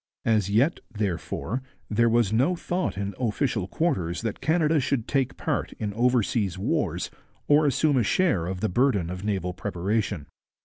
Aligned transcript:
As 0.25 0.49
yet, 0.49 0.79
therefore, 0.91 1.61
there 1.87 2.09
was 2.09 2.33
no 2.33 2.55
thought 2.55 2.97
in 2.97 3.13
official 3.19 3.67
quarters 3.67 4.21
that 4.23 4.41
Canada 4.41 4.79
should 4.79 5.07
take 5.07 5.37
part 5.37 5.73
in 5.73 5.93
oversea 5.93 6.49
wars 6.57 7.11
or 7.47 7.67
assume 7.67 7.97
a 7.97 8.03
share 8.03 8.47
of 8.47 8.61
the 8.61 8.67
burden 8.69 9.11
of 9.11 9.23
naval 9.23 9.53
preparation. 9.53 10.25